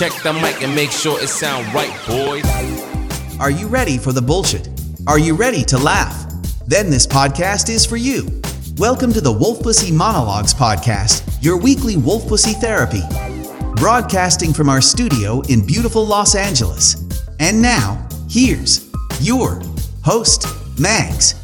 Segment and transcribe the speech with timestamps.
[0.00, 2.46] Check the mic and make sure it sound right, boys.
[3.38, 4.66] Are you ready for the bullshit?
[5.06, 6.24] Are you ready to laugh?
[6.66, 8.40] Then this podcast is for you.
[8.78, 13.02] Welcome to the Wolf Pussy Monologues podcast, your weekly wolf pussy therapy.
[13.76, 17.06] Broadcasting from our studio in beautiful Los Angeles.
[17.38, 18.90] And now, here's
[19.20, 19.60] your
[20.02, 20.46] host,
[20.78, 21.39] Mags.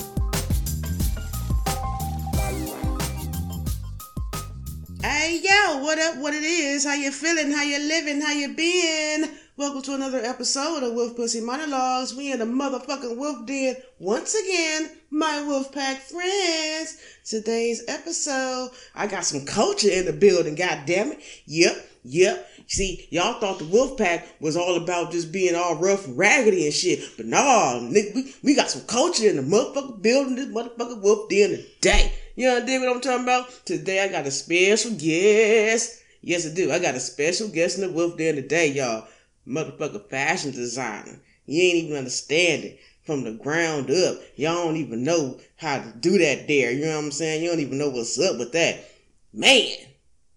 [6.26, 6.84] What it is?
[6.84, 7.52] How you feeling?
[7.52, 8.20] How you living?
[8.20, 9.30] How you been?
[9.56, 12.16] Welcome to another episode of Wolf Pussy Monologues.
[12.16, 16.98] We in the motherfucking wolf den once again, my wolf pack friends.
[17.24, 20.56] Today's episode, I got some culture in the building.
[20.56, 21.20] God damn it!
[21.44, 22.50] Yep, yep.
[22.66, 26.64] See, y'all thought the wolf pack was all about just being all rough and raggedy
[26.64, 30.34] and shit, but nah, nigga, we, we got some culture in the motherfucking building.
[30.34, 31.50] This motherfucking wolf den
[31.80, 32.12] today.
[32.34, 33.64] You understand what I'm talking about?
[33.64, 36.02] Today I got a special guest.
[36.20, 36.72] Yes, I do.
[36.72, 39.06] I got a special guest in the wolf den today, y'all.
[39.46, 41.20] Motherfucker fashion designer.
[41.46, 44.20] You ain't even understand it from the ground up.
[44.34, 46.72] Y'all don't even know how to do that there.
[46.72, 47.42] You know what I'm saying?
[47.42, 48.90] You don't even know what's up with that.
[49.32, 49.76] Man,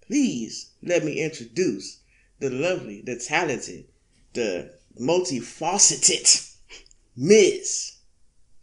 [0.05, 1.99] please let me introduce
[2.39, 3.85] the lovely, the talented,
[4.33, 6.53] the multifaceted
[7.17, 7.98] Miss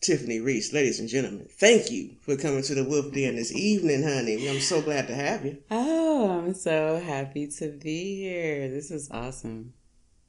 [0.06, 0.72] Tiffany Reese.
[0.72, 4.48] Ladies and gentlemen, thank you for coming to the Wolf Den this evening, honey.
[4.48, 5.58] I'm so glad to have you.
[5.68, 8.68] Oh, I'm so happy to be here.
[8.68, 9.72] This is awesome.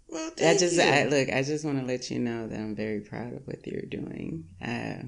[0.08, 0.82] Well, I thank just you.
[0.82, 1.30] I, look.
[1.30, 4.46] I just want to let you know that I'm very proud of what you're doing.
[4.60, 5.04] Uh,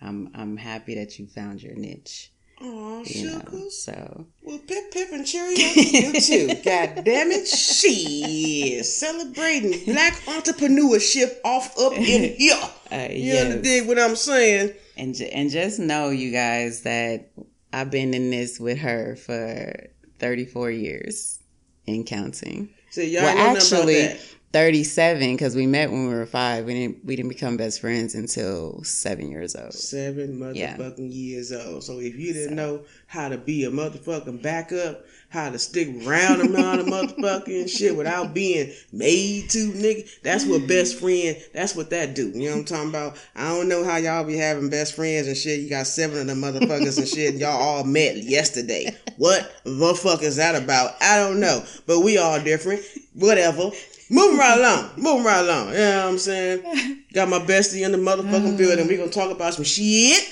[0.00, 2.32] I'm I'm happy that you found your niche.
[2.62, 3.82] Know, sugars.
[3.84, 6.46] so Well, pip, pip, and cherry you too.
[6.64, 12.54] God damn it, she is celebrating black entrepreneurship off up in here.
[12.92, 13.62] uh, You yes.
[13.62, 14.74] dig what I'm saying?
[14.96, 17.30] and and just know, you guys, that
[17.72, 21.40] I've been in this with her for 34 years
[21.88, 22.68] and counting.
[22.92, 24.18] So y'all well, actually,
[24.52, 26.66] 37 because we met when we were five.
[26.66, 29.72] We didn't we didn't become best friends until seven years old.
[29.72, 30.76] Seven Yeah.
[30.76, 31.84] motherfucking years old.
[31.84, 36.42] So if you didn't know how to be a motherfucking backup, how to stick around
[36.42, 41.88] around a motherfucking shit without being made to, nigga, that's what best friend, that's what
[41.88, 42.28] that do.
[42.34, 43.16] You know what I'm talking about?
[43.34, 45.60] I don't know how y'all be having best friends and shit.
[45.60, 47.30] You got seven of them motherfuckers and shit.
[47.32, 48.94] And Y'all all met yesterday.
[49.16, 50.92] What the fuck is that about?
[51.00, 51.64] I don't know.
[51.86, 52.81] But we all different.
[53.14, 53.70] Whatever.
[54.10, 54.90] Moving right along.
[54.96, 55.68] Moving right along.
[55.68, 57.04] You know what I'm saying?
[57.14, 58.86] Got my bestie in the motherfucking building.
[58.86, 60.22] we gonna talk about some shit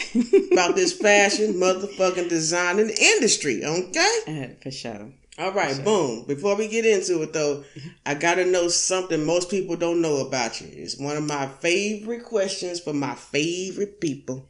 [0.53, 4.19] about this fashion motherfucking design the industry, okay?
[4.29, 5.09] Uh, for sure.
[5.39, 6.25] All right, boom.
[6.27, 7.65] Before we get into it though,
[8.05, 10.69] I gotta know something most people don't know about you.
[10.71, 14.47] It's one of my favorite questions for my favorite people.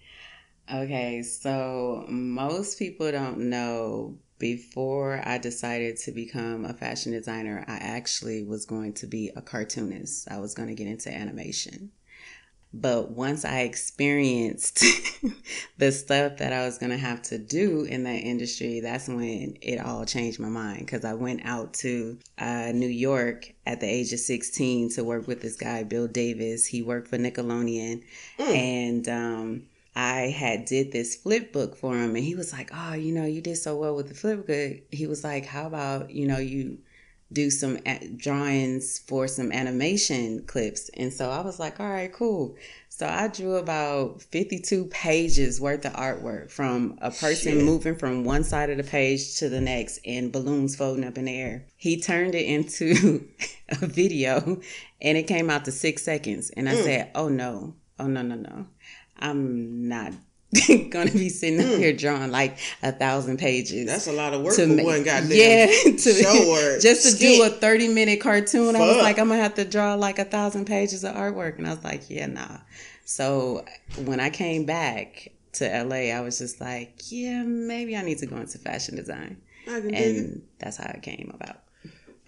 [0.73, 7.77] Okay, so most people don't know before I decided to become a fashion designer, I
[7.77, 10.29] actually was going to be a cartoonist.
[10.29, 11.93] I was going to get into animation.
[12.73, 14.85] But once I experienced
[15.79, 19.59] the stuff that I was going to have to do in that industry, that's when
[19.61, 20.81] it all changed my mind.
[20.81, 25.27] Because I went out to uh, New York at the age of 16 to work
[25.27, 26.65] with this guy, Bill Davis.
[26.65, 28.05] He worked for Nickelodeon.
[28.39, 29.63] And, um,
[29.95, 33.25] I had did this flip book for him and he was like, "Oh, you know,
[33.25, 36.39] you did so well with the flip book." He was like, "How about, you know,
[36.39, 36.79] you
[37.33, 37.79] do some
[38.17, 42.57] drawings for some animation clips?" And so I was like, "All right, cool."
[42.89, 47.65] So I drew about 52 pages worth of artwork from a person Shit.
[47.65, 51.25] moving from one side of the page to the next and balloons floating up in
[51.25, 51.65] the air.
[51.77, 53.27] He turned it into
[53.71, 54.61] a video
[55.01, 56.85] and it came out to 6 seconds and I mm.
[56.85, 57.75] said, "Oh no.
[57.99, 58.67] Oh no, no, no."
[59.21, 60.13] I'm not
[60.91, 63.83] gonna be sitting up here drawing like a thousand pages.
[63.83, 63.87] Hmm.
[63.87, 67.45] That's a lot of work to for one goddamn yeah, to, show just to do
[67.45, 68.75] a 30 minute cartoon.
[68.75, 71.67] I was like, I'm gonna have to draw like a thousand pages of artwork, and
[71.67, 72.59] I was like, yeah, nah.
[73.05, 73.65] So
[74.05, 78.27] when I came back to LA, I was just like, yeah, maybe I need to
[78.27, 80.17] go into fashion design, I can dig it.
[80.17, 81.63] and that's how it came about.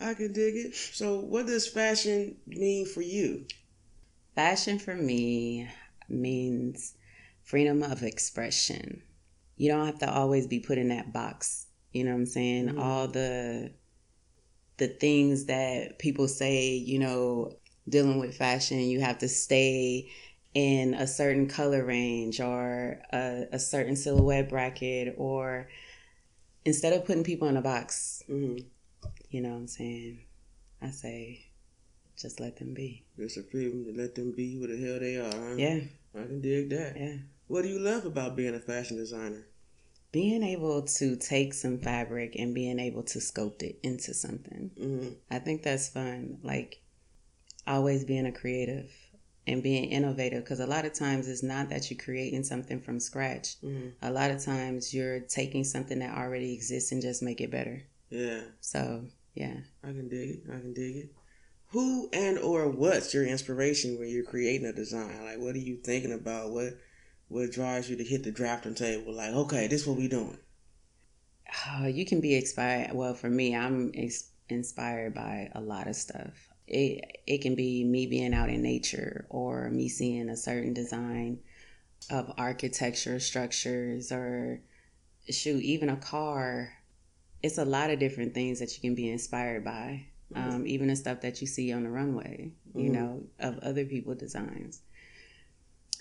[0.00, 0.76] I can dig it.
[0.76, 3.46] So what does fashion mean for you?
[4.36, 5.68] Fashion for me
[6.12, 6.94] means
[7.42, 9.02] freedom of expression.
[9.56, 11.66] You don't have to always be put in that box.
[11.92, 12.68] You know what I'm saying?
[12.70, 12.80] Mhm.
[12.80, 13.72] All the
[14.78, 17.56] the things that people say, you know,
[17.88, 20.10] dealing with fashion, you have to stay
[20.54, 25.68] in a certain color range or a, a certain silhouette bracket or
[26.64, 28.56] instead of putting people in a box, hmm
[29.30, 30.20] you know what I'm saying?
[30.82, 31.46] I say
[32.18, 33.04] just let them be.
[33.18, 35.48] Just a freedom to let them be who the hell they are.
[35.48, 35.56] Huh?
[35.56, 35.80] Yeah,
[36.14, 36.96] I can dig that.
[36.98, 37.16] yeah.
[37.48, 39.46] What do you love about being a fashion designer?
[40.10, 44.70] being able to take some fabric and being able to sculpt it into something.
[44.78, 46.38] hmm I think that's fun.
[46.42, 46.82] Like
[47.66, 48.90] always being a creative
[49.46, 53.00] and being innovative because a lot of times it's not that you're creating something from
[53.00, 53.56] scratch.
[53.62, 57.50] hmm A lot of times you're taking something that already exists and just make it
[57.50, 57.82] better.
[58.10, 59.60] Yeah, So, yeah.
[59.82, 60.42] I can dig it.
[60.50, 61.14] I can dig it.
[61.72, 65.24] Who and or what's your inspiration when you're creating a design?
[65.24, 66.50] Like, what are you thinking about?
[66.50, 66.74] What
[67.28, 69.14] what drives you to hit the drafting table?
[69.14, 70.38] Like, okay, this what we doing.
[71.70, 72.92] Oh, you can be inspired.
[72.92, 76.34] Well, for me, I'm ex- inspired by a lot of stuff.
[76.66, 81.40] It it can be me being out in nature or me seeing a certain design
[82.10, 84.60] of architecture structures or
[85.30, 86.74] shoot even a car.
[87.42, 90.08] It's a lot of different things that you can be inspired by.
[90.34, 92.92] Um, even the stuff that you see on the runway, you Mhm.
[92.92, 94.80] know, of other people designs.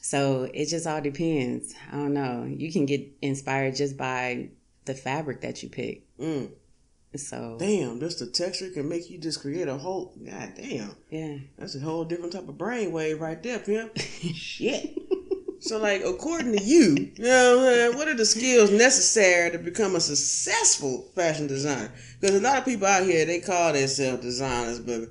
[0.01, 1.74] So it just all depends.
[1.92, 2.45] I don't know.
[2.45, 4.50] You can get inspired just by
[4.86, 6.04] the fabric that you pick.
[6.18, 6.51] Mm,
[7.13, 10.13] So damn, just the texture can make you just create a whole.
[10.24, 13.98] God damn, yeah, that's a whole different type of brainwave right there, pimp.
[14.34, 14.98] Shit.
[15.62, 19.52] So, like, according to you, you know, what I'm saying, what are the skills necessary
[19.52, 21.92] to become a successful fashion designer?
[22.19, 25.02] Because a lot of people out here they call themselves designers, but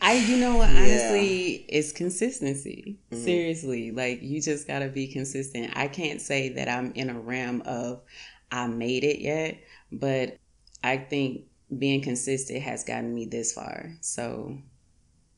[0.00, 0.82] I you know what Yeah.
[0.82, 2.98] honestly it's consistency.
[3.12, 3.24] Mhm.
[3.24, 5.72] Seriously, like you just gotta be consistent.
[5.76, 8.02] I can't say that I'm in a realm of
[8.50, 9.58] I made it yet,
[9.92, 10.38] but
[10.82, 11.42] I think
[11.78, 13.92] being consistent has gotten me this far.
[14.00, 14.56] So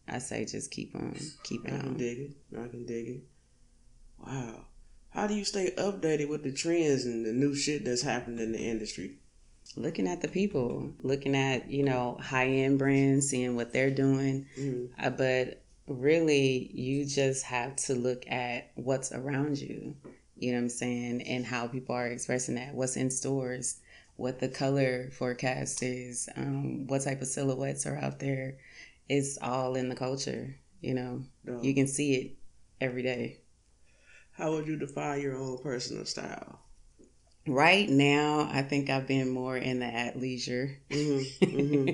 [0.07, 1.97] I say just keep on keeping I can on.
[1.97, 2.31] dig it.
[2.57, 3.21] I can dig it.
[4.25, 4.65] Wow.
[5.11, 8.53] How do you stay updated with the trends and the new shit that's happening in
[8.53, 9.17] the industry?
[9.77, 14.47] Looking at the people, looking at, you know, high end brands, seeing what they're doing.
[14.59, 14.91] Mhm.
[14.99, 19.97] Uh, but really, you just have to look at what's around you.
[20.37, 21.23] You know what I'm saying?
[21.23, 22.75] And how people are expressing that.
[22.75, 23.81] What's in stores,
[24.17, 28.59] what the color forecast is, um, what type of silhouettes are out there.
[29.09, 30.57] It's all in the culture.
[30.81, 31.25] You know,
[31.63, 32.37] you can see it
[32.81, 33.39] every day.
[34.39, 36.61] How would you define your own personal style?
[37.47, 41.89] Right now, I think I've been more in the athleisure, Mm-hmm.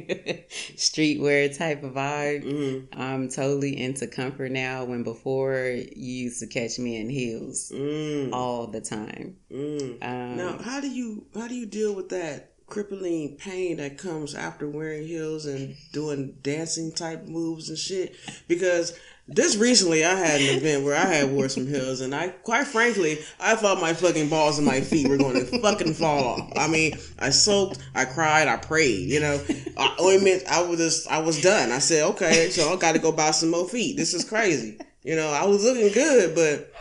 [0.77, 2.43] streetwear type of vibe.
[2.45, 3.01] mm-hmm.
[3.01, 4.85] I'm totally into comfort now.
[4.85, 5.55] When before
[5.95, 8.33] you used to catch me in heels Mm.
[8.33, 9.37] all the time.
[9.51, 10.03] Mm.
[10.03, 14.35] Um, Now, how do you how do you deal with that crippling pain that comes
[14.35, 18.17] after wearing heels and doing dancing type moves and shit?
[18.49, 18.99] Because
[19.33, 22.67] just recently, I had an event where I had wore some heels, and I, quite
[22.67, 26.53] frankly, I thought my fucking balls and my feet were going to fucking fall off.
[26.57, 29.09] I mean, I soaked, I cried, I prayed.
[29.09, 29.41] You know,
[29.79, 30.43] I, ointment.
[30.51, 31.73] I was just, I was done.
[31.73, 33.97] I said, okay, so I got to go buy some more feet.
[33.97, 34.79] This is crazy.
[35.03, 36.73] You know, I was looking good, but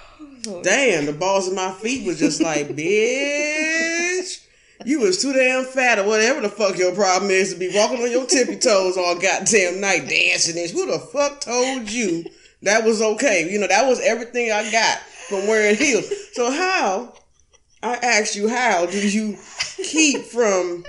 [0.48, 3.90] oh, damn, the balls of my feet was just like, bitch.
[4.86, 8.02] You was too damn fat or whatever the fuck your problem is to be walking
[8.02, 10.72] on your tippy toes all goddamn night dancing this.
[10.72, 12.26] Who the fuck told you
[12.62, 13.50] that was okay?
[13.50, 15.00] You know, that was everything I got
[15.30, 16.12] from wearing heels.
[16.34, 17.14] So how,
[17.82, 19.38] I asked you, how do you
[19.84, 20.84] keep from,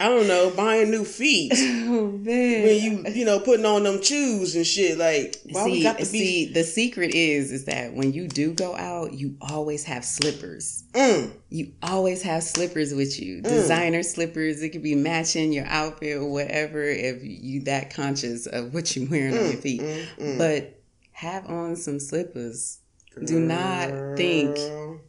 [0.00, 2.62] I don't know, buying new feet Oh man.
[2.62, 4.96] when you, you know, putting on them shoes and shit?
[4.98, 8.28] Like, why we see, got to be, see, the secret is is that when you
[8.28, 10.84] do go out, you always have slippers.
[10.92, 13.38] mm, You always have slippers with you.
[13.42, 13.48] Mm.
[13.48, 14.62] Designer slippers.
[14.62, 19.08] It could be matching your outfit or whatever if you that conscious of what you're
[19.08, 19.80] wearing on your feet.
[19.80, 20.38] mm, mm.
[20.38, 20.80] But
[21.12, 22.78] have on some slippers.
[23.24, 25.00] do not think Girl.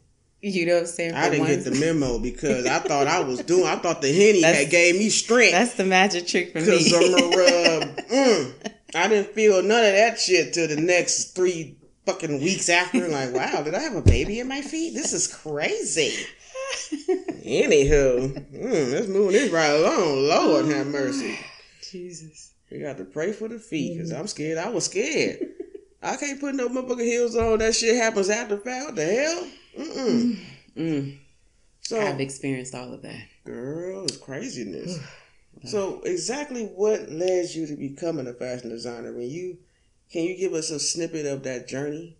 [0.42, 1.14] You know what I'm saying?
[1.14, 3.66] I didn't once- get the memo because I thought I was doing.
[3.66, 6.64] I thought the henny That's- had gave me strength That's the magic trick for me.
[6.64, 7.14] because me.
[7.14, 7.96] I'm a rub.
[8.06, 8.52] Mm,
[8.94, 13.06] I didn't feel none of that shit till the next three fucking weeks after.
[13.08, 14.94] Like, wow, did I have a baby in my feet?
[14.94, 16.14] This is crazy.
[17.44, 20.26] Anywho, mm, let's move this right along.
[20.28, 21.38] Lord have mercy.
[21.90, 22.52] Jesus.
[22.70, 24.58] We got to pray for the feet because I'm scared.
[24.58, 25.38] I was scared.
[26.02, 27.58] I can't put no motherfucking heels on.
[27.58, 28.56] That shit happens after.
[28.56, 29.46] What the hell?
[29.78, 30.38] Mm-mm.
[30.76, 31.18] Mm,
[31.82, 33.22] So, I've experienced all of that.
[33.44, 34.98] Girl, it's craziness.
[35.64, 39.12] so exactly what led you to becoming a fashion designer?
[39.12, 39.58] When you
[40.10, 42.16] can you give us a snippet of that journey?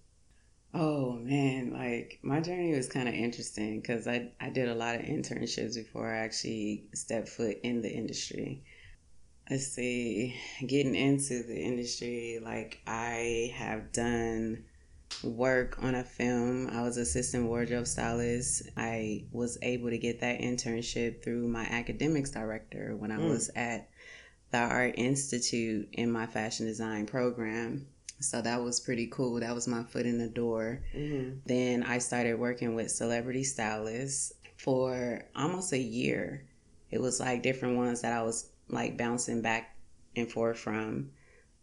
[0.72, 4.94] Oh man, like my journey was kind of interesting because I, I did a lot
[4.94, 8.62] of internships before I actually stepped foot in the industry.
[9.50, 14.64] Let's see, getting into the industry, like I have done
[15.24, 16.68] work on a film.
[16.70, 18.62] I was assistant wardrobe stylist.
[18.76, 23.28] I was able to get that internship through my academics director when I Mm.
[23.28, 23.88] was at
[24.52, 27.88] the Art Institute in my fashion design program.
[28.20, 29.40] So that was pretty cool.
[29.40, 30.82] That was my foot in the door.
[30.94, 31.38] Mm-hmm.
[31.46, 36.46] Then I started working with celebrity stylists for almost a year.
[36.90, 39.76] It was like different ones that I was like bouncing back
[40.16, 41.10] and forth from.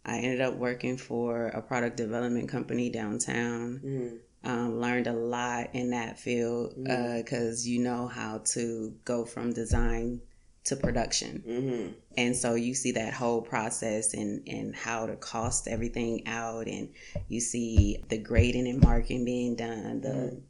[0.04, 3.80] I ended up working for a product development company downtown.
[3.84, 4.16] Mm-hmm.
[4.44, 10.20] Um, learned a lot in that field because you know how to go from design
[10.68, 11.42] to production.
[11.46, 11.92] Mm-hmm.
[12.16, 16.90] And so you see that whole process and, and how to cost everything out, and
[17.28, 20.40] you see the grading and marking being done, the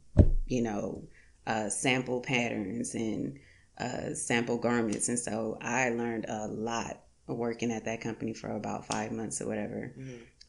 [0.45, 1.03] you know
[1.47, 3.39] uh, sample patterns and
[3.79, 5.09] uh, sample garments.
[5.09, 9.47] And so I learned a lot working at that company for about five months or
[9.47, 9.93] whatever.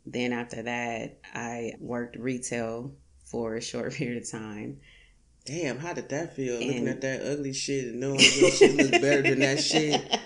[0.06, 2.92] Then after that, I worked retail
[3.24, 4.80] for a short period of time.
[5.44, 6.54] Damn, how did that feel?
[6.54, 10.19] Looking at that ugly shit and knowing your shit look better than that shit.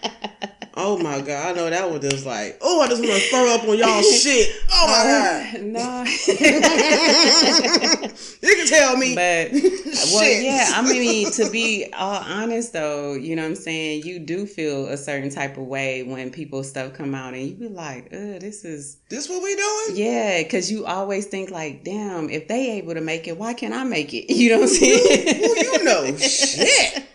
[0.87, 3.55] Oh my god, I know that one just like, oh, I just want to throw
[3.55, 4.51] up on y'all shit.
[4.71, 5.79] Oh my no.
[5.79, 6.07] god,
[8.43, 9.15] you can tell me.
[9.15, 9.53] But
[10.13, 10.73] well, yeah.
[10.75, 14.03] I mean, to be all honest, though, you know what I'm saying.
[14.05, 17.55] You do feel a certain type of way when people's stuff come out, and you
[17.55, 19.87] be like, "Uh, this is this what we doing?
[19.95, 23.73] yeah," because you always think like, "Damn, if they able to make it, why can't
[23.73, 25.39] I make it?" You know what I'm saying?
[25.39, 26.15] Who you know?
[26.19, 27.09] shit.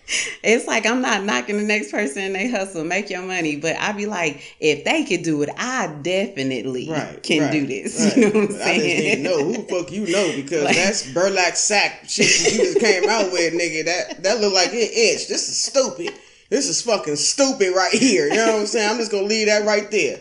[0.44, 3.76] It's like I'm not knocking the next person in they hustle, make your money, but
[3.78, 8.00] I'd be like, if they could do it, I definitely Right, can right, do this.
[8.06, 8.18] right.
[8.18, 10.76] You know what I'm But I just know who the fuck you know because Like-
[10.76, 13.86] that's burlap sack shit you just came out with, nigga.
[13.86, 15.28] That that look like it itch.
[15.28, 16.14] This is stupid.
[16.50, 18.28] This is fucking stupid right here.
[18.28, 18.90] You know what I'm saying?
[18.90, 20.18] I'm just gonna leave that right there.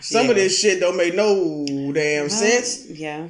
[0.00, 2.86] Some of this shit don't make no damn sense.
[2.88, 3.26] Yeah,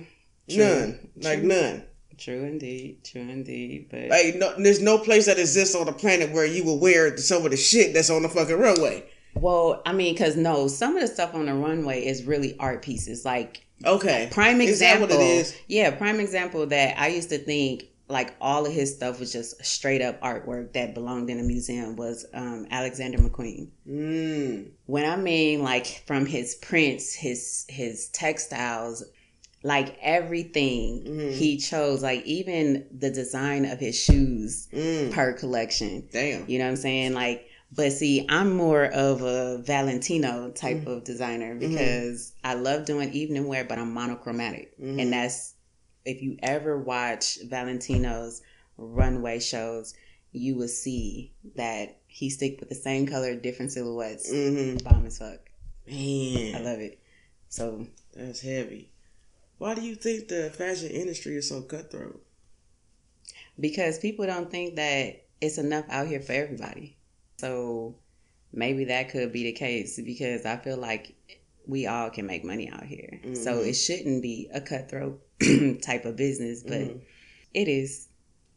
[0.51, 0.59] true.
[0.59, 1.09] None.
[1.23, 1.85] Like none.
[2.19, 3.87] True indeed, true indeed.
[3.91, 7.17] But Like no, there's no place that exists on the planet where you will wear
[7.17, 9.05] some of the shit that's on the fucking runway.
[9.35, 12.83] well, I mean, because no, some of the stuff on the runway is really art
[12.83, 13.25] pieces.
[13.25, 14.29] Like Okay.
[14.33, 15.57] prime example, is?
[15.69, 19.63] yeah, prime example that I used to think like all of his stuff was just
[19.65, 23.69] straight up artwork that belonged in a museum was um, Alexander McQueen.
[23.89, 24.71] Mm.
[24.87, 29.05] when I mean like from his prints, his his textiles,
[29.63, 31.33] like everything Mhm.
[31.35, 35.11] he chose, like even the design of his shoes Mm.
[35.11, 36.09] per collection.
[36.13, 36.49] Damn.
[36.49, 37.15] You know what I'm saying?
[37.15, 43.13] Like, but see, I'm more of a Valentino type of designer because I love doing
[43.13, 45.03] evening wear, but I'm monochromatic, Mhm.
[45.03, 45.55] and that's
[46.05, 48.41] if you ever watch Valentino's
[48.79, 49.93] runway shows,
[50.33, 54.31] you will see that he stick with the same color, different silhouettes.
[54.33, 54.79] Mm-hmm.
[54.89, 55.41] Bomb as fuck.
[55.87, 56.55] Man.
[56.55, 56.99] I love it.
[57.51, 58.91] So that's heavy.
[59.59, 62.23] Why do you think the fashion industry is so cutthroat?
[63.61, 66.97] because people don't think that it's enough out here for everybody.
[67.39, 67.97] So
[68.53, 71.15] maybe that could be the case because I feel like
[71.67, 73.21] we all can make money out here.
[73.35, 73.67] So Mhm.
[73.69, 75.21] it shouldn't be a cutthroat
[75.83, 77.01] type of business, but Mhm.
[77.53, 78.07] it is.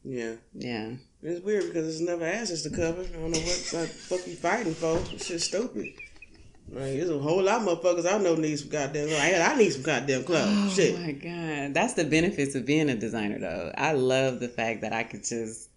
[0.03, 0.35] Yeah.
[0.53, 0.93] Yeah.
[1.23, 3.01] It's weird because it's never asses to cover.
[3.01, 5.03] I don't know what the fuck you fighting for.
[5.13, 5.93] It's just stupid.
[6.73, 9.19] Like, there's a whole lot of motherfuckers I know need some goddamn clothes.
[9.19, 10.47] I, need some goddamn clothes.
[10.49, 10.97] Oh Shit.
[10.99, 13.71] my god, that's the benefits of being a designer, though.
[13.77, 15.69] I love the fact that I could just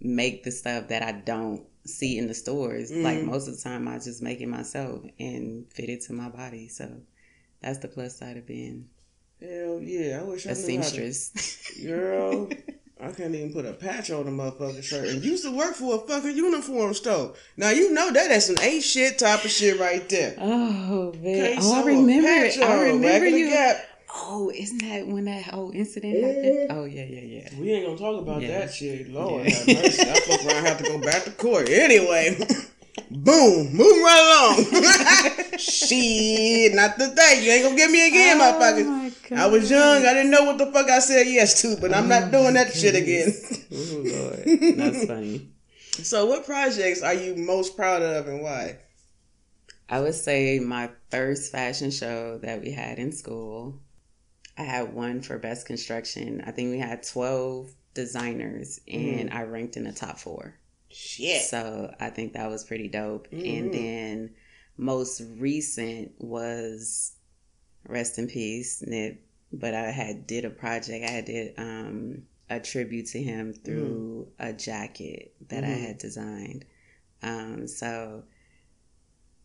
[0.00, 2.90] make the stuff that I don't see in the stores.
[2.92, 3.24] Like Mhm.
[3.26, 6.68] most of the time, I just make it myself and fit it to my body.
[6.68, 6.90] So
[7.60, 8.88] that's the plus side of being
[9.40, 10.20] Hell yeah.
[10.20, 11.32] I wish I a seamstress.
[11.84, 12.48] Girl,
[12.98, 15.08] I can't even put a patch on a motherfucking shirt.
[15.08, 17.34] And used to work for a fucking uniform store.
[17.56, 20.34] Now, you know that that's an ain't shit type of shit right there.
[20.40, 22.26] oh man, oh I remember.
[22.26, 23.74] patch I remember the you.
[24.18, 26.44] Oh, isn't that when that whole incident happened?
[26.70, 26.78] Mm-hmm.
[26.78, 27.48] Oh yeah, yeah, yeah.
[27.60, 28.60] We ain't gonna talk about Yeah.
[28.60, 29.10] that shit.
[29.10, 29.50] Lord Yeah.
[29.54, 30.02] have mercy.
[30.02, 31.68] I fuck around have to go back to court.
[31.68, 32.38] Anyway,
[33.10, 35.58] boom, moving right along.
[35.58, 37.40] shit, not today.
[37.42, 39.05] You ain't gonna get me again, Oh, motherfucker.
[39.30, 40.04] My I was young.
[40.06, 42.72] I didn't know what the fuck I said yes to, but I'm not doing that
[42.72, 43.32] shit again.
[43.72, 45.48] Oh Lord, that's funny.
[46.02, 48.78] so, what projects are you most proud of and why?
[49.88, 53.80] I would say my first fashion show that we had in school.
[54.58, 56.42] I had won for best construction.
[56.46, 60.54] I think we had 12 designers and I ranked in the top four.
[60.90, 61.42] Shit.
[61.42, 63.28] So I think that was pretty dope.
[63.30, 63.58] Mhm.
[63.58, 64.30] And then
[64.78, 67.12] most recent was
[67.88, 69.20] rest in peace, Nip.
[69.52, 71.04] But I had did a project.
[71.04, 75.80] I had did um, a tribute to him through a jacket that I Mhm.
[75.86, 76.64] had designed.
[77.22, 78.24] Um, so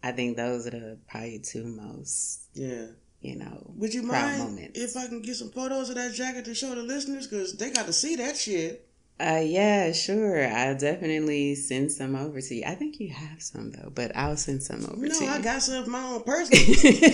[0.04, 2.88] I think those are the probably two most, Yeah.
[3.22, 4.80] you know, Would you proud mind moments.
[4.80, 7.28] if I can get some photos of that jacket to show the listeners?
[7.28, 8.88] Because they got to see that shit.
[9.22, 10.48] Uh, yeah, sure.
[10.48, 12.64] I'll definitely send some over to you.
[12.66, 15.30] I think you have some though, but I'll send some over No, to you.
[15.30, 16.64] I got some of my own personal.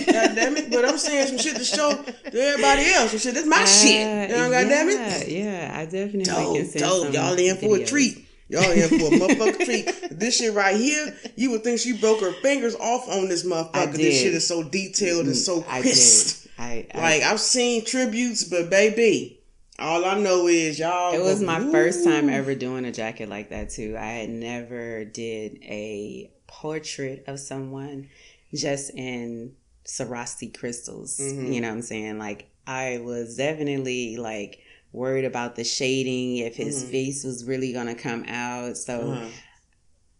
[0.06, 0.70] God damn it.
[0.70, 3.10] But I'm saying some shit to show to everybody else.
[3.10, 3.34] Some shit.
[3.34, 4.30] This my shit.
[4.30, 5.28] You know, Uh, God damn yeah, it.
[5.28, 7.04] Yeah, I definitely can Dope, send dope.
[7.04, 8.24] some Y'all in for a treat.
[8.48, 10.18] Y'all in for a motherfucker treat.
[10.18, 13.92] This shit right here, you would think she broke her fingers off on this motherfucker.
[13.92, 16.46] This shit is so detailed and so I crisp.
[16.58, 19.37] I, I Like I've seen tributes, but baby,
[19.78, 21.14] all I know is y'all.
[21.14, 23.96] It was my "Ooh." first time ever doing a jacket like that too.
[23.98, 28.08] I had never did a portrait of someone
[28.54, 29.54] just in
[29.84, 31.18] Swarovski crystals.
[31.20, 31.54] Mhm.
[31.54, 32.18] You know what I'm saying?
[32.18, 34.60] Like I was definitely like
[34.92, 36.90] worried about the shading, if his Mhm.
[36.90, 38.76] face was really gonna come out.
[38.76, 39.28] So Uh-huh.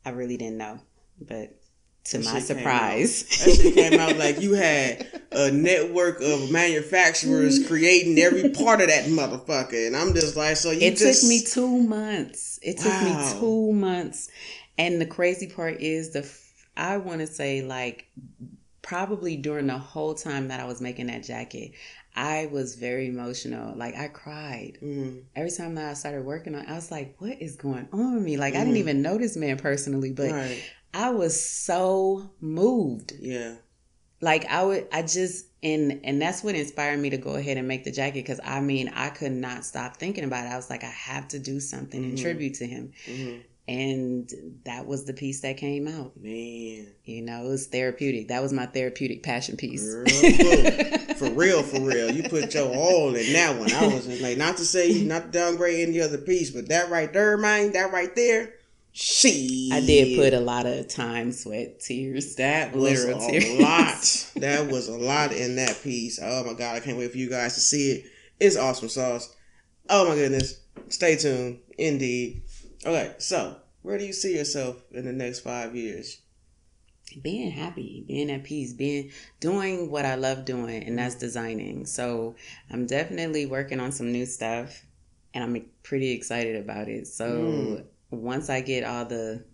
[0.04, 0.80] I really didn't know.
[1.20, 1.57] But
[2.04, 3.24] to That my surprise.
[3.38, 8.88] That shit came out like you had a network of manufacturers creating every part of
[8.88, 12.58] that motherfucker, and I'm just like, so you it just took me two months.
[12.62, 13.00] It took Wow.
[13.00, 14.30] me two months,
[14.78, 16.28] and the crazy part is the
[16.76, 18.06] I want to say like
[18.82, 21.72] probably during the whole time that I was making that jacket,
[22.16, 23.76] I was very emotional.
[23.76, 26.62] Like I cried Mm, every time that I started working on.
[26.62, 28.78] it, I was like, "What is going on with me?" Like I didn't Mhm.
[28.78, 30.62] even know this man personally, but right,
[30.94, 33.56] I was so moved yeah,
[34.20, 37.68] like I would I just and and that's what inspired me to go ahead and
[37.68, 40.50] make the jacket because I mean I could not stop thinking about it.
[40.50, 42.20] I was like I have to do something in Mhm.
[42.22, 43.36] tribute to him, hmm
[43.68, 44.32] and
[44.64, 46.12] that was the piece that came out.
[46.18, 48.28] man, You know, it was therapeutic.
[48.28, 49.94] That was my therapeutic passion piece.
[49.94, 50.06] Girl,
[51.16, 53.70] for real, for real, you put your all in that one.
[53.74, 57.12] I was like, not to say, not to downgrade any other piece, but that right
[57.12, 58.54] there, man, that right there,
[58.92, 59.70] she.
[59.72, 62.36] I did put a lot of time, sweat, tears.
[62.36, 63.60] That was a tears.
[63.60, 64.32] lot.
[64.42, 66.18] That was a lot in that piece.
[66.22, 68.04] Oh my god, I can't wait for you guys to see it.
[68.40, 69.34] It's awesome sauce.
[69.88, 70.60] Oh my goodness.
[70.88, 71.60] Stay tuned.
[71.76, 72.42] Indeed.
[72.84, 76.20] Okay, so where do you see yourself in the next five years?
[77.22, 81.86] being happy, being at peace, being doing what I love doing, and that's designing.
[81.86, 82.36] So
[82.70, 84.84] I'm definitely working on some new stuff,
[85.32, 87.06] and I'm pretty excited about it.
[87.06, 87.84] So Mm.
[88.10, 89.44] Once I get all the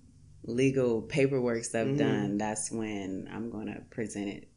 [0.44, 1.99] legal paperwork stuff Mhm.
[1.99, 4.49] done, that's when I'm gonna present it.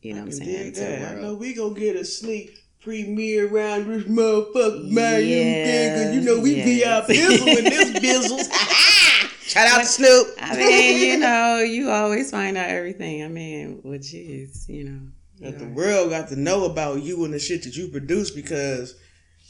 [0.00, 0.50] You know I what I'm saying?
[0.64, 1.18] dig To the that.
[1.18, 2.50] I know we gonna get a sneak
[2.80, 5.20] premiere around this motherfucker, man.
[5.22, 7.40] You Yeah, you know we be out yes.
[7.40, 8.52] bizzle in this bizzles.
[9.42, 10.28] Shout out to Snoop.
[10.38, 13.22] I mean, you know, you always find out everything.
[13.22, 15.00] I mean, well, geez, you know.
[15.40, 18.94] that the world got to know about you and the shit that you produce because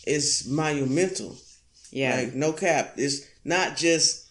[0.07, 1.37] it's monumental.
[1.91, 2.17] Yeah.
[2.17, 2.95] Like no cap.
[2.97, 4.27] It's not just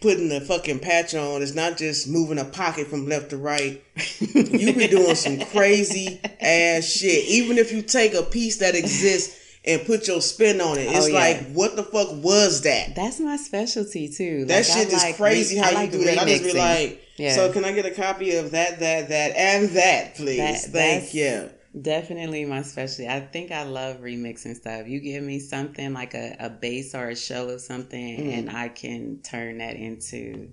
[0.00, 1.40] putting a fucking patch on.
[1.42, 3.82] It's not just moving a pocket from left to right.
[4.34, 7.26] You be doing some crazy ass shit.
[7.28, 11.06] Even if you take a piece that exists and put your spin on it, it's
[11.06, 11.14] Oh, yeah.
[11.18, 12.94] like, what the fuck was that?
[12.94, 14.44] That's my specialty too.
[14.44, 16.18] That Like, I shit is like crazy re- how I you like do that.
[16.18, 17.34] I just be like, Yeah.
[17.34, 20.36] so can I get a copy of that, that, that, and that, please?
[20.36, 21.48] That- Thank you.
[21.80, 23.08] Definitely my specialty.
[23.08, 24.86] I think I love remixing stuff.
[24.86, 28.38] You give me something like a, a base or a shell of something, Mm.
[28.38, 30.50] and I can turn that into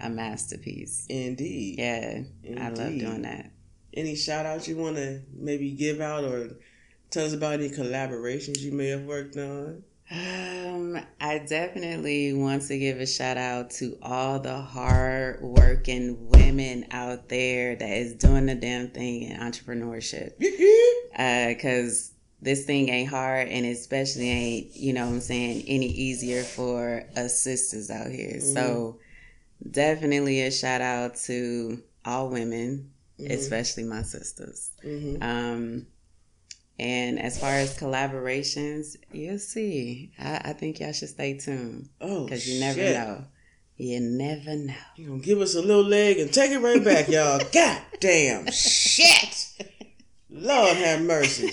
[0.00, 1.06] a masterpiece.
[1.08, 1.78] Indeed.
[1.78, 2.22] Yeah,
[2.58, 3.52] I love doing that.
[3.96, 6.56] Any shout outs you want to maybe give out or
[7.10, 9.84] tell us about any collaborations you may have worked on?
[10.10, 16.86] Um, I definitely want to give a shout out to all the hard working women
[16.90, 20.32] out there that is doing the damn thing in entrepreneurship.
[21.48, 22.12] because
[22.42, 27.02] this thing ain't hard and especially ain't you know what i'm saying any easier for
[27.16, 28.40] us sisters out here.
[28.40, 28.98] So
[29.70, 32.90] definitely a shout out to all women
[33.30, 34.70] especially my sisters.
[34.82, 35.86] Hmm um
[36.78, 42.24] and as far as collaborations you'll see i, I think y'all should stay tuned Oh,
[42.24, 42.94] because you never shit.
[42.96, 43.24] know
[43.76, 47.08] you never know You gonna give us a little leg and take it right back,
[47.08, 47.40] y'all.
[47.52, 49.66] God damn shit.
[50.30, 51.50] Lord have mercy.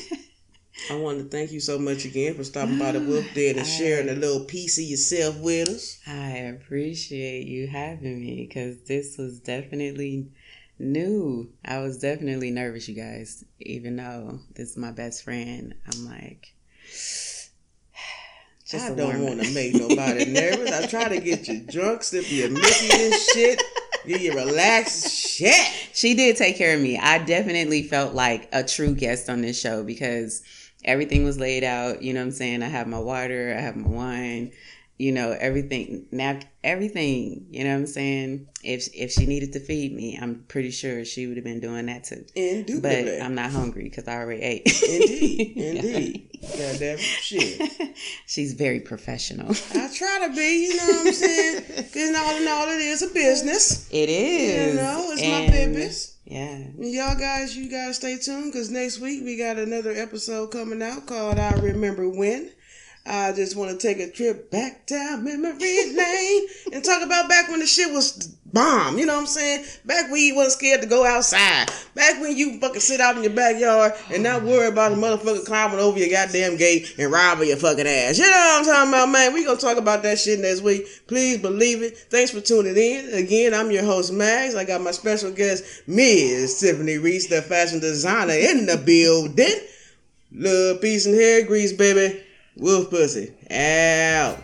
[0.92, 3.58] I want to thank you so much again for stopping by the ah, Wolf Den
[3.58, 6.00] and sharing a little piece of yourself with us.
[6.08, 10.30] I appreciate you having me because this was definitely
[10.82, 11.50] new.
[11.64, 13.46] I was definitely nervous, you guys.
[13.60, 16.54] Even though this is my best friend, I'm like,
[18.66, 20.72] just I don't want to make nobody nervous.
[20.72, 23.62] I try to get you drunk, sip your Mickey and shit,
[24.06, 25.10] get you relaxed.
[25.10, 25.90] Shit.
[25.94, 26.98] She did take care of me.
[26.98, 30.42] I definitely felt like a true guest on this show because
[30.84, 32.02] everything was laid out.
[32.02, 32.64] You know what I'm saying?
[32.64, 34.52] I have my water, I have my wine.
[35.02, 37.48] You know everything, now everything.
[37.50, 38.48] You know what I'm saying?
[38.64, 41.88] If if she needed to feed me, I'm pretty sure she would have been doing
[41.88, 42.24] that too.
[42.28, 43.20] But Indubitably.
[43.20, 44.68] I'm not hungry because I already ate.
[44.68, 45.58] Indeed.
[45.58, 46.30] Indeed.
[46.42, 47.98] Goddamn shit.
[48.28, 49.56] She's very professional.
[49.74, 51.64] I try to be, you know what I'm saying?
[51.92, 53.90] Because all in all, it is a business.
[53.92, 54.76] It is.
[54.76, 56.18] You know, it's my business.
[56.26, 56.60] Yeah.
[56.78, 61.08] Y'all guys, you guys stay tuned because next week we got another episode coming out
[61.08, 62.52] called I Remember When.
[63.06, 67.50] I just want to take a trip back down memory lane and talk about back
[67.50, 69.00] when the shit was bomb.
[69.00, 69.66] You know what I'm saying?
[69.86, 71.72] Back when you wasn't scared to go outside.
[71.96, 75.46] Back when you fucking sit out in your backyard and not worry about a motherfucker
[75.46, 78.20] climbing over your goddamn gate and robbing your fucking ass.
[78.20, 79.34] You know what I'm talking about, man?
[79.34, 80.86] We gonna talk about that shit next week.
[81.08, 81.98] Please believe it.
[81.98, 83.14] Thanks for tuning in.
[83.16, 84.54] Again, I'm your host, Max.
[84.54, 86.60] I got my special guest, Ms.
[86.60, 89.60] Tiffany Reese, the fashion designer in the building.
[90.34, 92.24] Love, peace, and hair grease, baby.
[92.58, 93.34] Wolf pussy.
[93.50, 94.38] Out.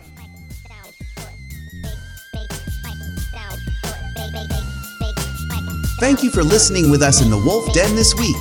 [6.00, 8.36] Thank you for listening with us in the Wolf Den this week.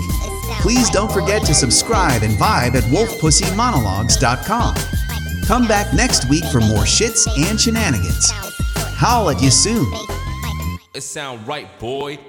[0.61, 4.75] Please don't forget to subscribe and vibe at wolfpussymonologues.com.
[5.45, 8.31] Come back next week for more shits and shenanigans.
[8.95, 9.85] Howl at you soon.
[10.93, 12.19] It sound right, boy.